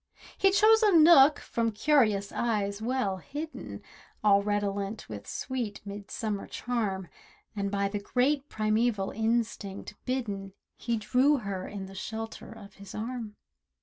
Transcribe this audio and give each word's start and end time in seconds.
He 0.35 0.49
chose 0.49 0.81
a 0.81 0.93
nook, 0.93 1.37
from 1.37 1.71
curious 1.73 2.31
eyes 2.31 2.81
well 2.81 3.17
hidden— 3.17 3.83
All 4.23 4.41
redolent 4.41 5.07
with 5.07 5.27
sweet 5.27 5.79
midsummer 5.85 6.47
charm, 6.47 7.07
And 7.55 7.69
by 7.69 7.87
the 7.87 7.99
great 7.99 8.49
primeval 8.49 9.11
instinct 9.11 9.93
bidden, 10.05 10.53
He 10.75 10.97
drew 10.97 11.37
her 11.37 11.67
in 11.67 11.85
the 11.85 11.93
shelter 11.93 12.51
of 12.51 12.73
his 12.81 12.95
arm. 12.95 13.35